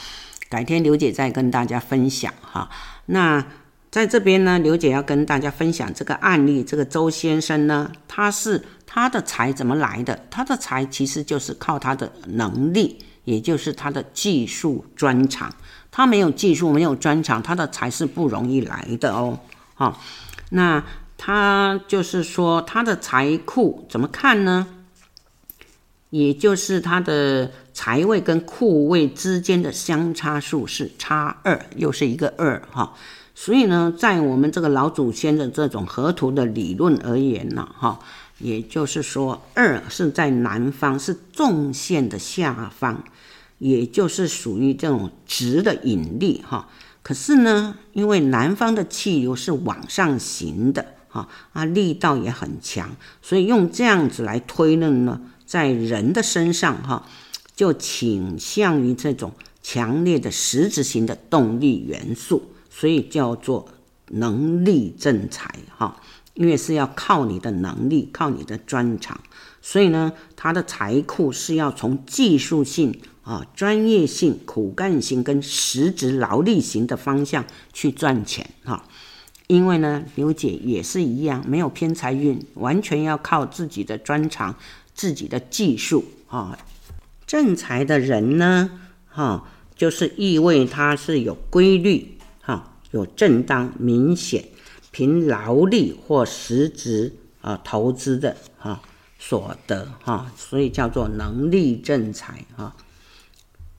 [0.49, 2.69] 改天刘姐再跟大家分享哈。
[3.07, 3.45] 那。
[3.97, 6.63] 在这边呢，刘姐要跟大家分享这个案例。
[6.63, 10.27] 这个周先生呢，他是他的财怎么来的？
[10.31, 15.51] 他的财其实就是靠他的能力，也就是他的技术专长。
[15.91, 19.41] 他没有技术，没有专长，他的财是不容易来的哦。
[19.73, 19.99] 好，
[20.51, 20.85] 那
[21.17, 24.67] 他就是说他的财库怎么看呢？
[26.11, 32.93] 也就是他的财位跟库位之间的相差数是差二，又是一个二哈。
[33.39, 38.01] 所以呢，在我们这个老祖先的这种河图的理论而言呢，哈，
[38.39, 43.05] 也就是说，二是在南方，是纵线的下方，
[43.59, 46.67] 也就是属于这种直的引力，哈。
[47.03, 57.07] 可是呢，因为南方的气流是往上行的，哈，啊，力道也很强，所以用这样子来推论呢，在人的身上，哈，
[57.55, 59.33] 就倾向于这种
[59.63, 62.43] 强烈的实质型的动力元素。
[62.79, 63.67] 所以叫做
[64.11, 65.99] 能力正财哈，
[66.35, 69.19] 因为是要靠你的能力，靠你的专长，
[69.63, 78.85] 所以呢，他的财库是要从技术性啊、专业性、苦干型跟实质劳力型的方向去赚钱哈。
[79.47, 84.55] 因为呢，刘姐也是一样，没有偏财运，完全要靠自己的专长、
[84.93, 86.59] 自己的技术啊。
[87.27, 88.71] 正财的人呢，
[89.09, 92.16] 哈，就是意味他是有规律。
[92.97, 94.43] 有正当明显
[94.91, 98.81] 凭劳力或实质啊投资的哈
[99.19, 102.75] 所得哈，所以叫做能力正财哈，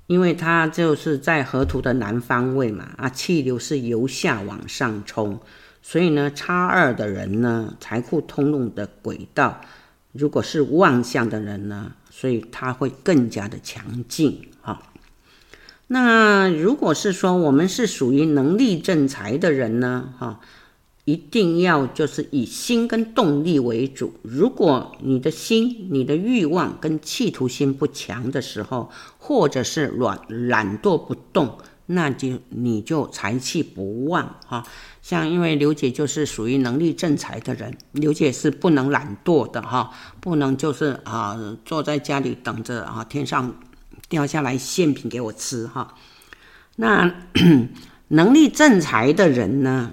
[0.05, 5.39] 因为它就是在河图的南方位嘛啊，气流是由下往上冲，
[5.82, 9.59] 所以呢叉二的人呢，财库通路的轨道
[10.11, 14.82] 如果是旺相的人呢，所以他会更加的强劲哈。
[15.88, 20.41] 那如果是说我们是属于能力正财的人呢，哈，
[21.05, 24.13] 一定要就是以心跟动力为主。
[24.21, 34.65] 如果你的心、你的欲望跟企图心不强的时候，或者是懒懒惰不动，那就你就财气不旺哈。
[35.01, 43.55] 像因为刘姐就是属于能力正财的人，刘姐是不能懒惰的哈，不能就是啊坐在家里等着啊天上。
[44.10, 45.95] 掉下来馅饼给我吃哈，
[46.78, 47.14] 那
[48.10, 49.91] 能力正财的人呢，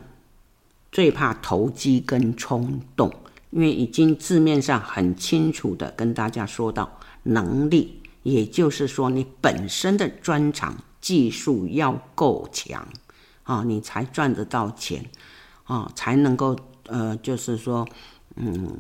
[0.93, 3.13] 最怕投机跟冲动，
[3.51, 12.87] 因为已经字面上很清楚的跟大家说到，能力，也就是说你本身的专长技术要够强
[13.43, 15.05] 啊，你才赚得到钱
[15.65, 16.57] 啊，才能够
[16.87, 17.85] 呃，就是说
[18.37, 18.79] 嗯，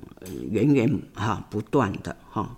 [0.49, 2.57] 源源哈不断的哈，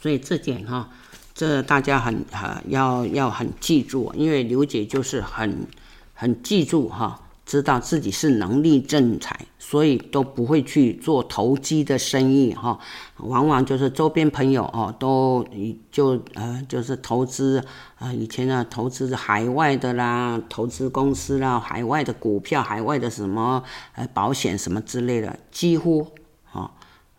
[0.00, 0.88] 所以这点哈。
[1.34, 5.66] 这大家很哈要要很记住，因为刘姐就是很
[6.12, 12.78] 很记住哈，知道自己是能力正财，所以都不会去做投机的生意哈。
[13.16, 15.44] 往往就是周边朋友哦，都
[15.90, 17.64] 就呃就是投资
[17.98, 23.62] 啊，以前呢投资海外的啦，投资公司啦，海外的股票，海外的什么
[23.94, 26.06] 呃保险什么之类的，几乎。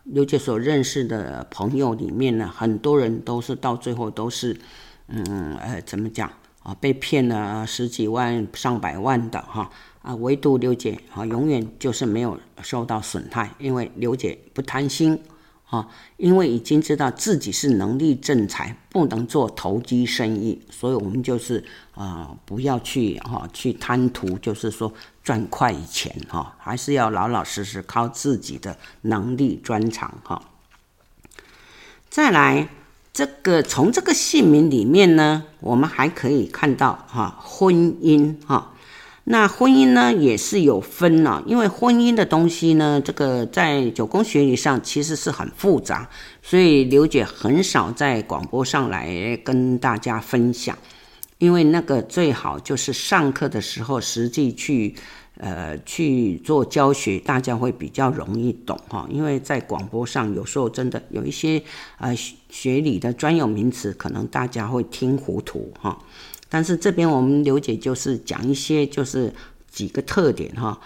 [0.04, 4.54] 刘姐所认识的朋友里面呢，很多人都是到最后都是，
[5.08, 6.30] 嗯，呃，怎么讲
[6.62, 6.74] 啊？
[6.78, 9.70] 被骗了十几万、上百万的哈
[10.02, 10.14] 啊！
[10.16, 15.18] 唯独刘姐啊，永远就是没有受到损害，因为刘姐不贪心，
[15.70, 15.88] 啊，
[16.18, 24.92] 因为已经知道自己是能力正财，不能做投机生意，所以我们就是啊、不要去哈、啊、去贪图，就是说
[25.24, 30.42] 赚快钱哈、还是要老老实实靠自己的能力专长哈、
[32.10, 32.68] 再来，
[33.12, 38.72] 这个从这个姓名里面呢，我们还可以看到哈、婚姻哈。
[39.26, 46.06] 那婚姻呢，也是有分呢，因为婚姻的东西呢，这个在九宫学理上其实是很复杂，
[46.42, 50.76] 所以刘姐很少在广播上来跟大家分享，
[51.44, 54.94] 因为那个最好就是上课的时候实际去，
[55.36, 59.06] 呃，去做教学，大家会比较容易懂哈。
[59.10, 61.62] 因为在广播上有时候真的有一些
[61.98, 62.16] 呃
[62.48, 65.98] 学理的专有名词，可能大家会听糊涂哈。
[66.48, 69.30] 但是这边我们刘姐就是讲一些，就是
[69.70, 70.80] 几个特点哈，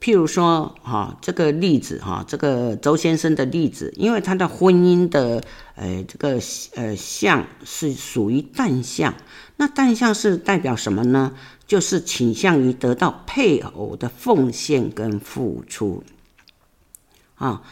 [0.00, 5.42] 譬如说哈，这个例子哈，这个周先生的例子，因为他的婚姻的
[5.76, 6.40] 呃这个
[6.74, 9.14] 呃相是属于淡相，
[9.56, 11.32] 那旦相是代表什么呢？
[11.66, 16.02] 就是倾向于得到配偶的奉献跟付出
[17.36, 17.62] 啊，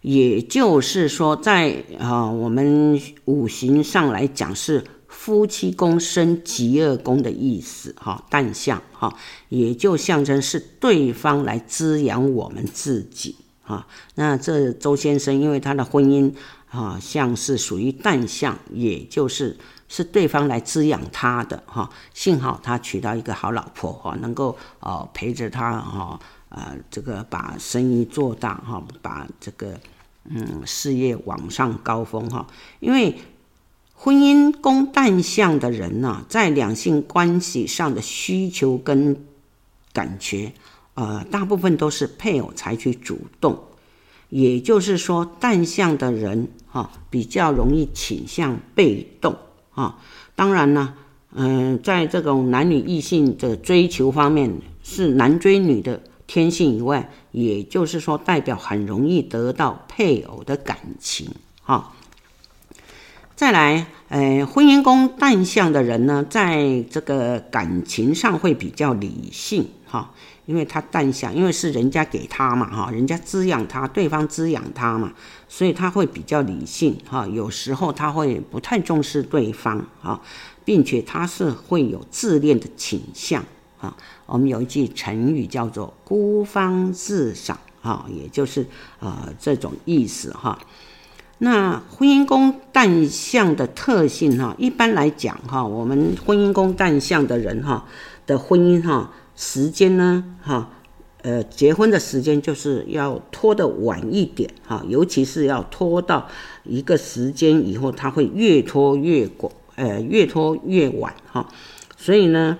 [0.00, 4.84] 也就是说在啊我们五行上来讲是。
[5.14, 9.14] 夫妻宫生吉厄宫的意思，哈，旦相，哈，
[9.50, 13.86] 也就象征是对方来滋养我们自己，哈。
[14.16, 16.32] 那这周先生，因为他的婚姻，
[16.70, 19.56] 啊，像是属于旦相，也就是
[19.92, 21.90] 是对方来滋养他的，哈。
[22.14, 26.18] 幸好他娶到一个好老婆，哈，能够哦陪着他，哈，
[26.48, 29.78] 呃，这个把生意做大，哈，把这个
[30.24, 32.46] 嗯事业往上高峰，哈，
[32.80, 33.14] 因为。
[33.94, 39.16] 婚姻宫旦相的人呢、在两性关系上的需求跟
[39.92, 40.52] 感觉，
[40.94, 43.62] 呃，大部分都是配偶采取主动，
[44.28, 49.36] 也就是说，旦相的人哈、比较容易倾向被动
[49.74, 49.98] 啊。
[50.34, 50.94] 当然呢，
[51.34, 54.50] 嗯、在这种男女异性的追求方面，
[54.82, 61.28] 是男追女的天性以外，也就是说，代表很容易得到配偶的感情
[61.62, 61.92] 哈。
[63.34, 70.12] 再来，呃，婚姻宫旦相的人呢，在这个感情上会比较理性哈，
[70.46, 75.12] 因为他旦相，因为是人家给他嘛哈，人家滋养他，对方滋养他嘛，
[75.54, 77.26] 所以他会比较理性哈。
[77.26, 80.18] 有时候他会不太重视对方哈，
[80.64, 83.44] 并且他是会有自恋的倾向
[83.78, 83.94] 啊。
[84.24, 88.66] 我们有一句成语叫做“孤芳自赏”哈，也就是
[88.98, 90.58] 呃这种意思哈。
[91.36, 97.84] 那婚姻宫旦相的特性哈，一般来讲哈，我们婚姻宫旦相的人哈
[98.26, 100.70] 的婚姻哈时间呢哈，
[101.22, 106.28] 呃，结婚的时间就是要拖得晚一点哈，尤其是要拖到
[106.64, 111.48] 一个时间以后，他会越拖越过，呃，越拖越晚哈。
[111.96, 112.58] 所以呢，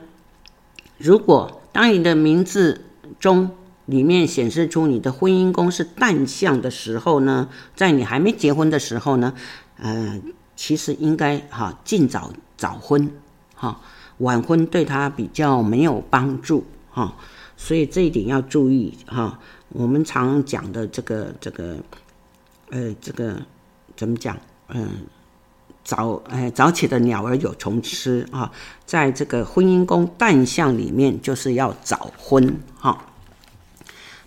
[0.99, 2.85] 如果当你的名字
[3.19, 3.51] 中，
[3.87, 9.35] 里面显示出你的婚姻宫是淡相的时候呢，在你还没结婚的时候呢，
[9.79, 10.21] 呃，
[10.55, 13.11] 其实应该哈尽早早婚
[13.57, 13.81] 哈，
[14.19, 17.17] 晚婚对他比较没有帮助哈，
[17.65, 19.39] 所以这一点要注意哈。
[19.69, 21.77] 我们常讲的这个这个，
[22.71, 23.41] 呃，这个
[23.97, 24.37] 怎么讲？
[24.69, 24.89] 嗯，
[25.85, 28.51] 早哎早起的鸟儿有虫吃啊，
[28.85, 33.07] 在这个婚姻宫旦相里面，就是要早婚哈。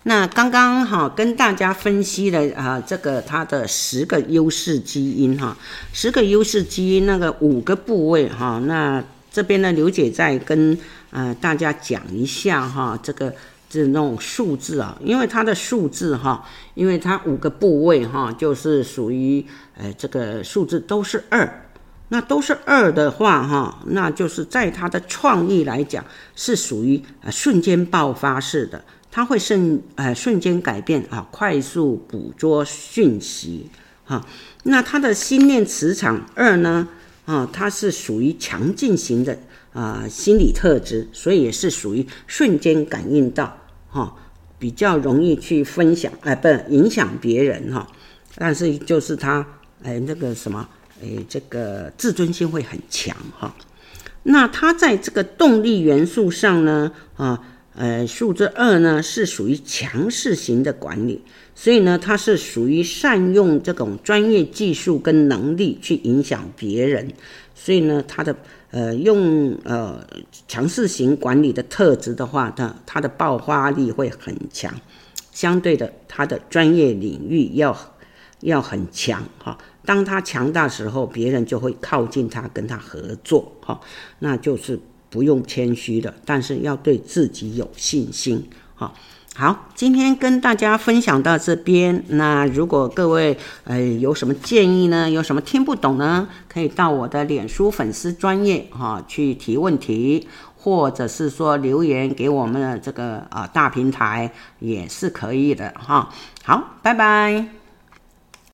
[0.04, 5.58] 那刚刚哈跟大家分析了啊，这个它的十个优势基因哈，
[5.92, 9.04] 十个优势基因那个五个部位哈，那
[9.36, 10.78] 这边呢刘姐再跟
[11.12, 13.34] 呃大家讲一下哈，这个
[13.70, 19.46] 这那种数字啊，因为它的数字哈，因为它五个部位哈，就是属于
[19.78, 21.68] 呃这个数字都是二，
[22.08, 28.82] 那都是二的话哈，那就是在它的创意来讲是属于呃瞬间爆发式的。
[29.12, 33.70] 它会瞬呃瞬间改变啊，快速捕捉讯息
[34.06, 34.26] 哈。
[34.64, 36.88] 那它的心念磁场二呢
[37.26, 39.38] 啊，它是属于强劲型的
[39.74, 43.58] 啊心理特质，所以也是属于瞬间感应到
[43.90, 44.16] 哈，
[44.58, 47.88] 比较容易去分享哎，不影响别人哈。
[48.36, 49.46] 但是就是他
[49.84, 50.68] 哎那个什么
[51.02, 53.56] 哎这个自尊心会很强哈。
[54.24, 57.52] 那他在这个动力元素上呢啊。
[57.78, 61.22] 呃，数字二呢是属于强势型的管理，
[61.58, 67.10] 所以呢，他是属于善用这种专业技术跟能力去影响别人，
[67.56, 68.36] 所以呢，他的
[68.72, 70.06] 呃用呃
[70.48, 74.74] 强势型管理的特质的话，他他的爆发力会很强，
[75.32, 77.76] 相对的，他的专业领域要
[78.42, 79.58] 要很强哈。
[79.86, 83.80] 当他强大时候，别人就会靠近他，跟他合作哈。
[84.20, 84.78] 那就是
[85.10, 88.46] 不用谦虚的，但是要对自己有信心
[88.76, 88.94] 哈。
[89.38, 92.02] 好，今天跟大家分享到这边。
[92.08, 95.10] 那如果各位呃有什么建议呢？
[95.12, 96.30] 有什么听不懂呢？
[96.48, 100.26] 可以到我的脸书粉丝专业哈去提问题，
[100.56, 106.10] 或者是说留言给我们的这个啊大平台也是可以的哈。
[106.46, 107.65] 好，拜拜。